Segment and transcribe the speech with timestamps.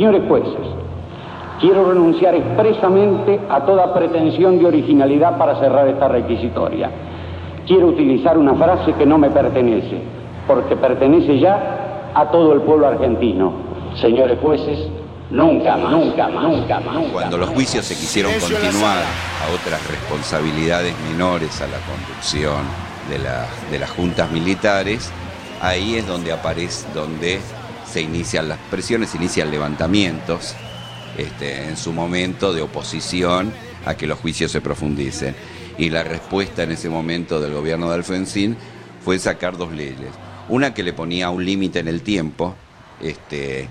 [0.00, 0.66] Señores jueces,
[1.60, 6.90] quiero renunciar expresamente a toda pretensión de originalidad para cerrar esta requisitoria.
[7.66, 10.00] Quiero utilizar una frase que no me pertenece,
[10.46, 13.52] porque pertenece ya a todo el pueblo argentino.
[14.00, 14.88] Señores jueces,
[15.30, 16.96] nunca más, nunca más, nunca más.
[17.12, 22.64] Cuando los juicios se quisieron continuar a otras responsabilidades menores a la conducción
[23.10, 23.18] de,
[23.70, 25.12] de las juntas militares,
[25.60, 27.38] ahí es donde aparece, donde
[27.90, 30.54] se inician las presiones, se inician levantamientos
[31.16, 33.52] este, en su momento de oposición
[33.84, 35.34] a que los juicios se profundicen.
[35.78, 38.56] Y la respuesta en ese momento del gobierno de Alfonsín
[39.04, 40.10] fue sacar dos leyes.
[40.48, 42.54] Una que le ponía un límite en el tiempo
[43.00, 43.68] este,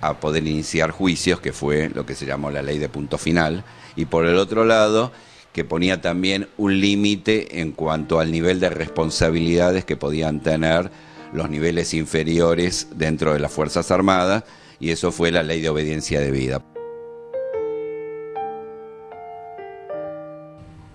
[0.00, 3.64] a poder iniciar juicios, que fue lo que se llamó la ley de punto final,
[3.96, 5.12] y por el otro lado,
[5.52, 10.90] que ponía también un límite en cuanto al nivel de responsabilidades que podían tener
[11.32, 14.44] los niveles inferiores dentro de las Fuerzas Armadas,
[14.80, 16.62] y eso fue la ley de obediencia de vida.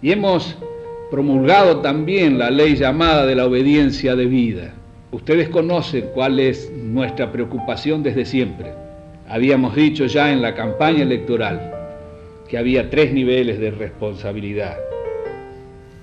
[0.01, 0.57] Y hemos
[1.11, 4.73] promulgado también la ley llamada de la obediencia de vida.
[5.11, 8.73] Ustedes conocen cuál es nuestra preocupación desde siempre.
[9.29, 11.71] Habíamos dicho ya en la campaña electoral
[12.49, 14.77] que había tres niveles de responsabilidad.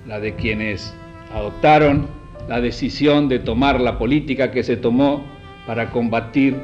[0.07, 0.93] La de quienes
[1.33, 2.07] adoptaron
[2.47, 5.23] la decisión de tomar la política que se tomó
[5.65, 6.55] para combatir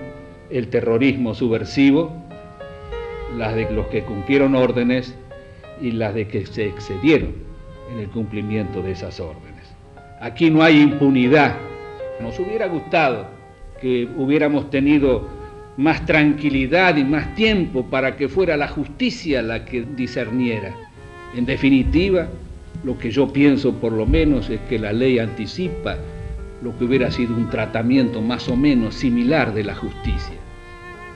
[0.50, 2.12] el terrorismo subversivo,
[3.38, 5.16] las de los que cumplieron órdenes
[5.82, 7.34] y las de que se excedieron
[7.92, 9.64] en el cumplimiento de esas órdenes.
[10.20, 11.56] Aquí no hay impunidad.
[12.22, 13.28] Nos hubiera gustado
[13.80, 15.28] que hubiéramos tenido
[15.78, 20.76] más tranquilidad y más tiempo para que fuera la justicia la que discerniera.
[21.36, 22.28] En definitiva,
[22.84, 25.98] lo que yo pienso por lo menos es que la ley anticipa
[26.62, 30.36] lo que hubiera sido un tratamiento más o menos similar de la justicia.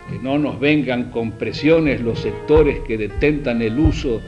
[0.10, 4.22] Que no nos vengan con presiones los sectores que detentan el uso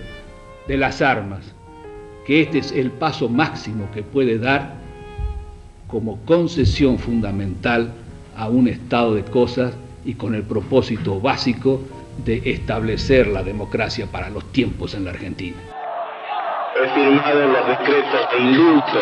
[0.68, 1.54] de las armas,
[2.26, 4.76] que este es el paso máximo que puede dar
[5.88, 7.92] como concesión fundamental
[8.36, 9.74] a un estado de cosas
[10.06, 11.82] y con el propósito básico
[12.26, 15.58] de establecer la democracia para los tiempos en la Argentina.
[16.76, 19.00] He firmado los decretos de indulto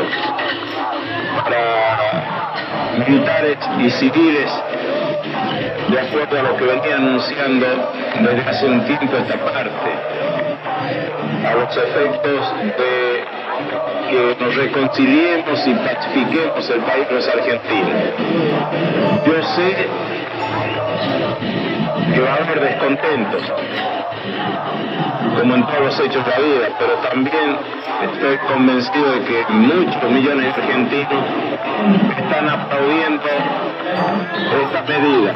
[1.44, 2.54] para
[2.98, 4.52] militares y civiles
[5.88, 7.66] de acuerdo a lo que venía anunciando
[8.20, 9.92] desde hace un tiempo esta parte,
[11.48, 13.24] a los efectos de
[14.10, 17.96] que nos reconciliemos y pacifiquemos el país de los argentinos.
[19.26, 19.88] Yo sé
[22.14, 23.44] que va a haber descontentos,
[25.42, 27.58] como en todos los hechos de la vida, pero también
[28.04, 31.26] estoy convencido de que muchos millones de argentinos
[32.16, 33.24] están aplaudiendo
[34.62, 35.34] esta medida.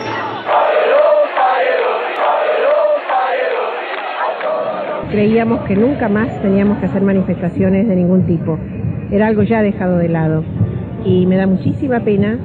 [5.09, 8.59] Creíamos que nunca más teníamos que hacer manifestaciones de ningún tipo.
[9.09, 10.43] Era algo ya dejado de lado.
[11.03, 12.37] Y me da muchísima pena,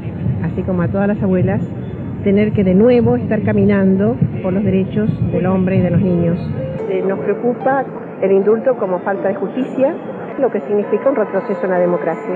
[0.45, 1.61] así como a todas las abuelas,
[2.25, 6.39] tener que de nuevo estar caminando por los derechos del hombre y de los niños.
[6.91, 7.85] Nos preocupa
[8.21, 9.95] el indulto como falta de justicia,
[10.39, 12.35] lo que significa un retroceso en la democracia.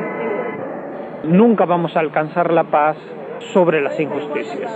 [1.24, 2.96] Nunca vamos a alcanzar la paz
[3.52, 4.70] sobre las injusticias.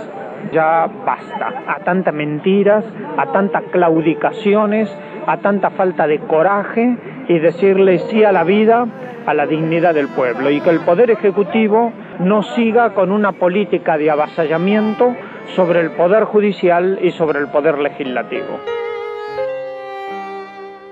[0.51, 2.83] Ya basta a tantas mentiras,
[3.17, 4.93] a tantas claudicaciones,
[5.25, 6.97] a tanta falta de coraje
[7.29, 8.85] y decirle sí a la vida,
[9.25, 13.97] a la dignidad del pueblo y que el Poder Ejecutivo no siga con una política
[13.97, 15.15] de avasallamiento
[15.55, 18.78] sobre el Poder Judicial y sobre el Poder Legislativo.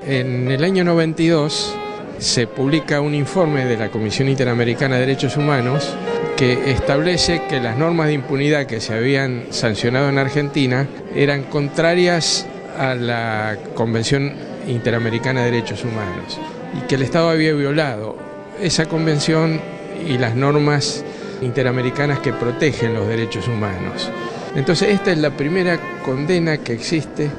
[0.08, 1.76] En el año 92
[2.18, 5.94] se publica un informe de la Comisión Interamericana de Derechos Humanos
[6.38, 12.48] que establece que las normas de impunidad que se habían sancionado en Argentina eran contrarias
[12.80, 14.32] a la Convención
[14.70, 16.40] Interamericana de Derechos Humanos
[16.74, 18.16] y que el Estado había violado
[18.62, 19.60] esa convención
[20.08, 21.04] y las normas
[21.42, 24.10] interamericanas que protegen los derechos humanos.
[24.56, 27.30] Entonces esta es la primera condena que existe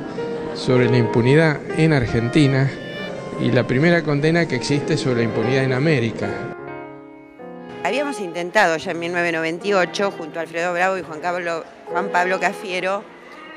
[0.58, 2.68] sobre la impunidad en Argentina
[3.40, 6.28] y la primera condena que existe sobre la impunidad en América.
[7.84, 13.04] Habíamos intentado ya en 1998, junto a Alfredo Bravo y Juan Pablo, Juan Pablo Cafiero,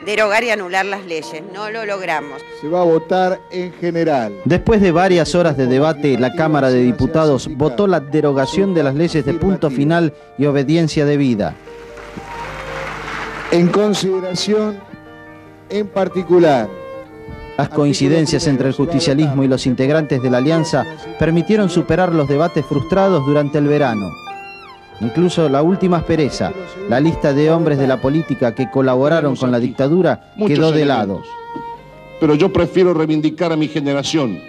[0.05, 1.41] derogar y anular las leyes.
[1.51, 2.41] No lo logramos.
[2.61, 4.39] Se va a votar en general.
[4.45, 8.93] Después de varias horas de debate, la Cámara de Diputados votó la derogación de las
[8.93, 11.55] leyes de punto final y obediencia debida.
[13.51, 14.79] En consideración,
[15.69, 16.69] en particular,
[17.57, 20.85] las coincidencias entre el justicialismo y los integrantes de la alianza
[21.19, 24.09] permitieron superar los debates frustrados durante el verano.
[24.99, 26.53] Incluso la última aspereza,
[26.89, 31.21] la lista de hombres de la política que colaboraron con la dictadura, quedó de lado.
[32.19, 34.39] Pero yo prefiero reivindicar a mi generación,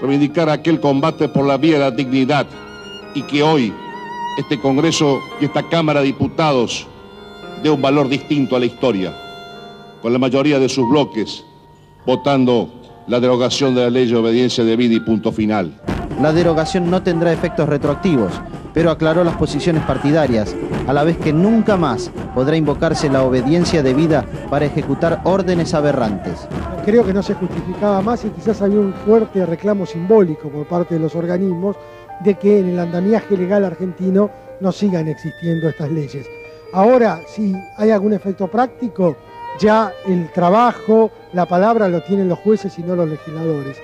[0.00, 2.46] reivindicar aquel combate por la vía de la dignidad
[3.14, 3.72] y que hoy
[4.38, 6.86] este Congreso y esta Cámara de Diputados
[7.62, 9.14] dé un valor distinto a la historia,
[10.00, 11.44] con la mayoría de sus bloques
[12.06, 12.68] votando
[13.06, 15.72] la derogación de la ley de obediencia de vida y punto final.
[16.20, 18.32] La derogación no tendrá efectos retroactivos,
[18.74, 20.54] pero aclaró las posiciones partidarias,
[20.86, 26.46] a la vez que nunca más podrá invocarse la obediencia debida para ejecutar órdenes aberrantes.
[26.84, 30.94] Creo que no se justificaba más y quizás había un fuerte reclamo simbólico por parte
[30.94, 31.76] de los organismos
[32.24, 36.26] de que en el andamiaje legal argentino no sigan existiendo estas leyes.
[36.72, 39.16] Ahora, si hay algún efecto práctico,
[39.58, 43.78] ya el trabajo, la palabra lo tienen los jueces y no los legisladores.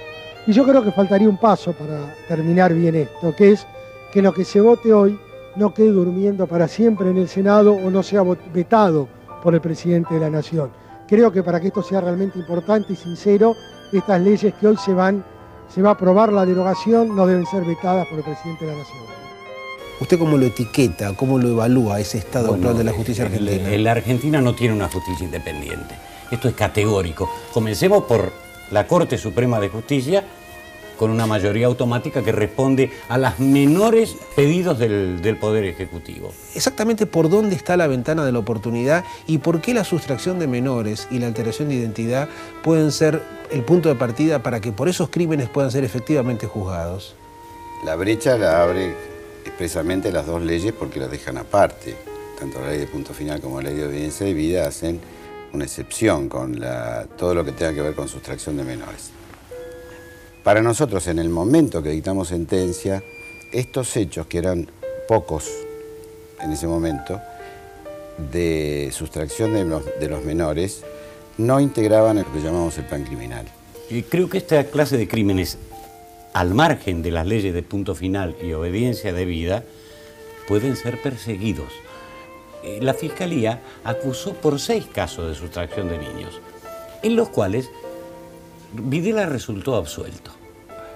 [0.46, 3.66] Y yo creo que faltaría un paso para terminar bien esto, que es
[4.12, 5.18] que lo que se vote hoy
[5.56, 8.22] no quede durmiendo para siempre en el Senado o no sea
[8.52, 9.08] vetado
[9.42, 10.70] por el presidente de la Nación.
[11.06, 13.54] Creo que para que esto sea realmente importante y sincero,
[13.92, 15.24] estas leyes que hoy se van,
[15.68, 18.78] se va a aprobar la derogación, no deben ser vetadas por el presidente de la
[18.78, 19.27] Nación.
[20.00, 23.68] ¿Usted cómo lo etiqueta, cómo lo evalúa ese estado actual de la justicia argentina?
[23.78, 25.96] La Argentina no tiene una justicia independiente.
[26.30, 27.28] Esto es categórico.
[27.52, 28.32] Comencemos por
[28.70, 30.24] la Corte Suprema de Justicia,
[30.98, 36.32] con una mayoría automática que responde a los menores pedidos del, Poder Ejecutivo.
[36.54, 40.46] Exactamente por dónde está la ventana de la oportunidad y por qué la sustracción de
[40.46, 42.28] menores y la alteración de identidad
[42.62, 47.14] pueden ser el punto de partida para que por esos crímenes puedan ser efectivamente juzgados.
[47.84, 51.96] La brecha la abre expresamente las dos leyes porque las dejan aparte.
[52.38, 55.00] Tanto la ley de punto final como la ley de obediencia de vida hacen
[55.52, 56.60] una excepción con
[57.16, 59.10] todo lo que tenga que ver con sustracción de menores.
[60.44, 63.02] Para nosotros, en el momento que dictamos sentencia,
[63.52, 64.70] estos hechos, que eran
[65.06, 65.50] pocos
[66.40, 67.20] en ese momento,
[68.32, 70.82] de sustracción de los, menores,
[71.36, 73.46] no integraban lo que llamamos el plan criminal.
[73.90, 75.58] Y creo que esta clase de crímenes,
[76.38, 79.64] al margen de las leyes de punto final y obediencia de vida,
[80.46, 81.72] pueden ser perseguidos.
[82.62, 86.40] Eh, la Fiscalía acusó por seis casos de sustracción de niños,
[87.02, 87.68] en los cuales
[88.72, 90.30] Videla resultó absuelto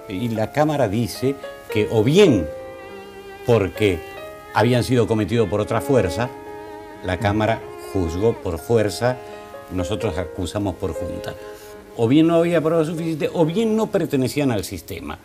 [0.07, 1.35] y la Cámara dice
[1.69, 2.47] que o bien
[3.45, 3.99] porque
[4.53, 6.29] habían sido cometidos por otra fuerza,
[7.03, 7.59] la Cámara
[7.91, 9.17] juzgó por fuerza,
[9.73, 11.33] nosotros acusamos por junta.
[11.97, 15.19] O bien no había prueba suficiente, o bien no pertenecían al sistema.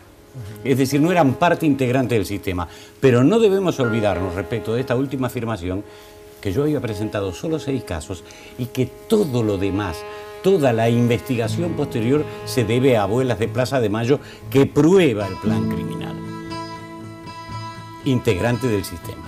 [0.63, 2.67] Es decir, no eran parte integrante del sistema.
[2.99, 5.83] Pero no debemos olvidarnos respecto de esta última afirmación
[6.41, 8.23] que yo había presentado solo seis casos
[8.57, 10.03] y que todo lo demás
[10.43, 15.35] Toda la investigación posterior se debe a abuelas de Plaza de Mayo que prueba el
[15.35, 16.15] plan criminal.
[18.05, 19.21] Integrante del sistema.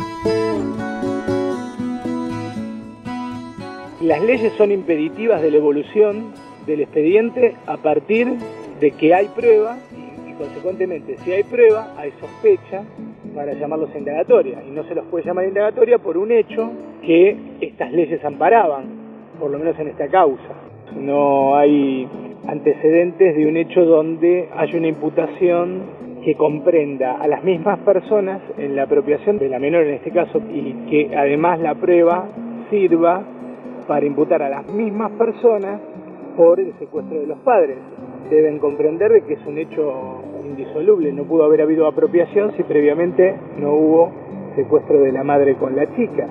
[4.00, 6.34] Las leyes son impeditivas de la evolución
[6.66, 8.38] del expediente a partir
[8.80, 9.78] de que hay prueba
[10.32, 12.84] y, consecuentemente si hay prueba hay sospecha
[13.36, 16.72] para llamarlos indagatoria y no se los puede llamar indagatoria por un hecho
[17.02, 18.86] que estas leyes amparaban,
[19.40, 20.54] por lo menos en esta causa
[20.96, 22.08] no hay
[22.48, 28.76] antecedentes de un hecho donde hay una imputación que comprenda a las mismas personas en
[28.76, 32.28] la apropiación de la menor en este caso y que además la prueba
[32.70, 33.24] sirva
[33.88, 35.82] para imputar a las mismas personas
[36.38, 37.78] por el secuestro de los padres.
[38.30, 43.74] Deben comprender que es un hecho indisoluble, no pudo haber habido apropiación si previamente no
[43.74, 44.12] hubo
[44.56, 46.28] secuestro de la madre con la chica.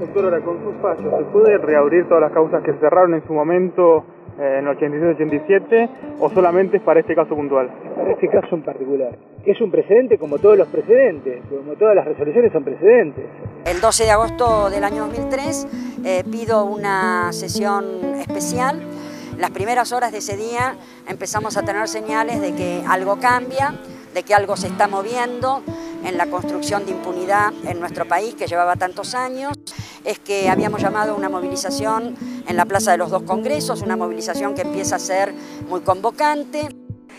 [0.00, 3.32] Doctor, ahora con sus fallos, ¿se puede reabrir todas las causas que cerraron en su
[3.32, 4.04] momento
[4.38, 5.88] eh, en 86-87
[6.18, 7.70] o solamente es para este caso puntual?
[7.96, 9.16] Para este caso en particular.
[9.46, 13.24] Es un precedente como todos los precedentes, como todas las resoluciones son precedentes.
[13.66, 17.84] El 12 de agosto del año 2003 eh, pido una sesión
[18.18, 18.80] especial.
[19.38, 20.76] Las primeras horas de ese día
[21.06, 23.80] empezamos a tener señales de que algo cambia,
[24.12, 25.62] de que algo se está moviendo
[26.04, 29.58] en la construcción de impunidad en nuestro país que llevaba tantos años
[30.04, 34.54] es que habíamos llamado una movilización en la Plaza de los Dos Congresos, una movilización
[34.54, 35.34] que empieza a ser
[35.68, 36.68] muy convocante.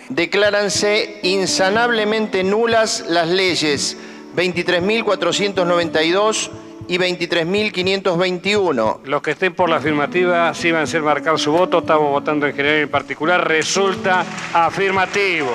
[0.09, 3.97] Decláranse insanablemente nulas las leyes
[4.35, 6.51] 23.492
[6.87, 8.99] y 23.521.
[9.05, 12.47] Los que estén por la afirmativa, sí van a ser marcar su voto, estamos votando
[12.47, 15.51] en general y en particular, resulta afirmativo.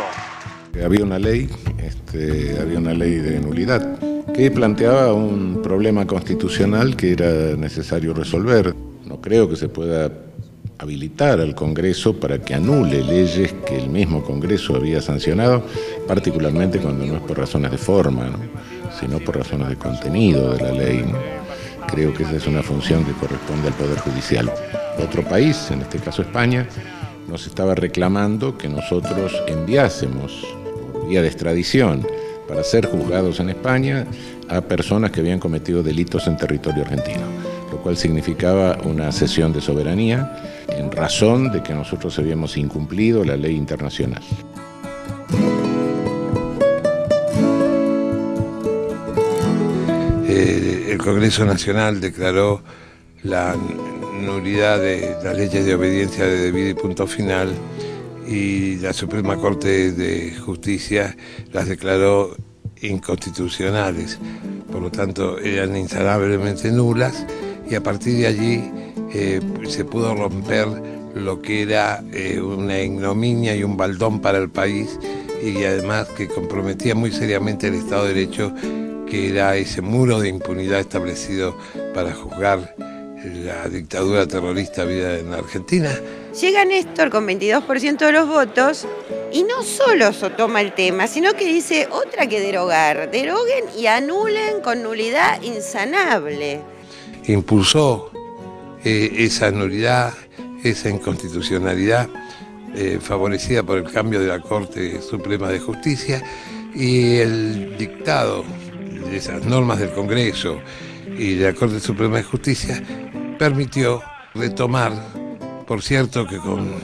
[0.85, 3.99] Había una ley, este, había una ley de nulidad
[4.33, 8.75] que planteaba un problema constitucional que era necesario resolver.
[9.05, 10.11] No creo que se pueda
[10.81, 15.63] habilitar al Congreso para que anule leyes que el mismo Congreso había sancionado,
[16.09, 18.31] particularmente cuando no es por razones de forma,
[18.99, 21.05] sino por razones de contenido de la ley.
[21.87, 24.51] Creo que esa es una función que corresponde al Poder Judicial.
[24.99, 26.67] Otro país, en este caso España,
[27.29, 30.47] nos estaba reclamando que nosotros enviásemos
[30.93, 32.07] por vía de extradición
[32.49, 34.07] para ser juzgados en España
[34.49, 37.23] a personas que habían cometido delitos en territorio argentino,
[37.71, 43.37] lo cual significaba una cesión de soberanía en razón de que nosotros habíamos incumplido la
[43.37, 44.23] ley internacional.
[50.29, 52.63] Eh, el Congreso Nacional declaró
[53.23, 53.57] la
[54.21, 57.53] nulidad de las leyes de obediencia de debido y punto final
[58.27, 61.17] y la Suprema Corte de Justicia
[61.53, 62.37] las declaró
[62.81, 64.19] inconstitucionales,
[64.71, 67.27] por lo tanto eran insanablemente nulas
[67.71, 68.71] y a partir de allí
[69.15, 70.67] eh, se pudo romper
[71.15, 74.99] lo que era eh, una ignominia y un baldón para el país
[75.43, 78.53] y además que comprometía muy seriamente el Estado de Derecho,
[79.09, 81.57] que era ese muro de impunidad establecido
[81.95, 82.75] para juzgar
[83.25, 85.91] la dictadura terrorista vida en Argentina.
[86.41, 88.87] Llega Néstor con 22% de los votos
[89.33, 93.11] y no solo toma el tema, sino que dice otra que derogar.
[93.11, 96.61] Deroguen y anulen con nulidad insanable.
[97.27, 98.11] Impulsó
[98.85, 100.15] eh, esa nulidad,
[100.63, 102.09] esa inconstitucionalidad
[102.75, 106.23] eh, favorecida por el cambio de la Corte Suprema de Justicia
[106.75, 108.45] y el dictado
[109.11, 110.61] de esas normas del Congreso
[111.19, 112.83] y de la Corte Suprema de Justicia
[113.39, 114.03] permitió
[114.35, 114.93] retomar,
[115.67, 116.75] por cierto que con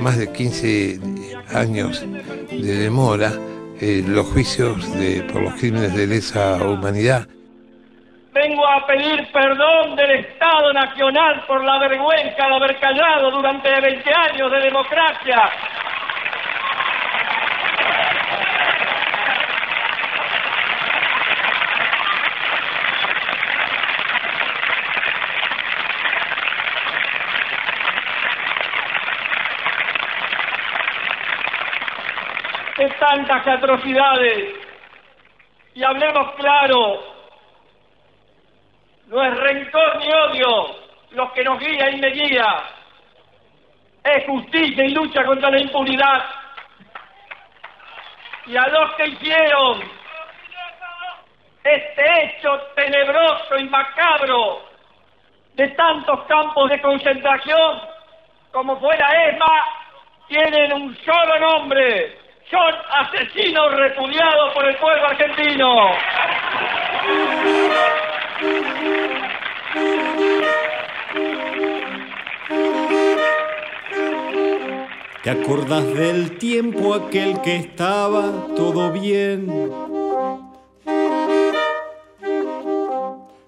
[0.00, 1.00] más de 15
[1.54, 2.04] años
[2.50, 3.32] de demora,
[3.80, 4.84] eh, los juicios
[5.32, 7.28] por los crímenes de lesa humanidad.
[8.32, 14.10] Vengo a pedir perdón del Estado Nacional por la vergüenza de haber callado durante 20
[14.14, 15.50] años de democracia
[32.80, 34.54] de tantas atrocidades.
[35.74, 37.09] Y hablemos claro,
[39.10, 40.76] no es rencor ni odio
[41.10, 42.62] lo que nos guía y me guía,
[44.04, 46.24] es justicia y lucha contra la impunidad.
[48.46, 49.82] Y a los que hicieron
[51.64, 54.62] este hecho tenebroso y macabro
[55.54, 57.80] de tantos campos de concentración
[58.52, 59.64] como fuera ESMA,
[60.28, 62.16] tienen un solo nombre,
[62.48, 65.90] son asesinos repudiados por el pueblo argentino.
[75.22, 79.70] ¿Te acordás del tiempo aquel que estaba todo bien?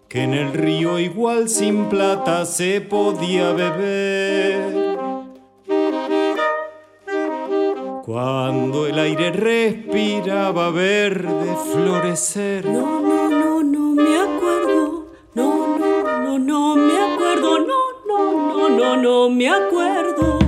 [0.09, 4.99] Que en el río igual sin plata se podía beber.
[8.05, 12.67] Cuando el aire respiraba verde florecer.
[18.97, 20.42] No, me acuerdo.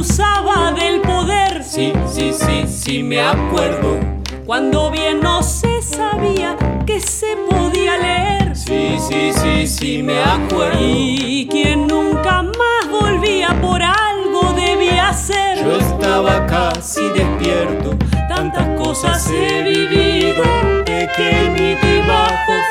[0.00, 1.62] Abusaba del poder?
[1.62, 3.98] Sí, sí, sí, sí, me acuerdo.
[4.46, 8.56] Cuando bien no se sabía que se podía leer.
[8.56, 10.78] Sí, sí, sí, sí, me acuerdo.
[10.80, 15.62] Y quien nunca más volvía por algo debía ser.
[15.62, 17.94] Yo estaba casi despierto,
[18.26, 20.42] tantas cosas he vivido,
[20.86, 22.69] pequeñito y bajo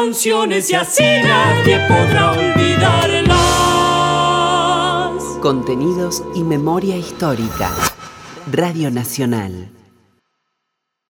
[0.00, 3.38] canciones y así nadie podrá olvidarlas.
[5.40, 7.70] Contenidos y memoria histórica.
[8.52, 9.70] Radio Nacional.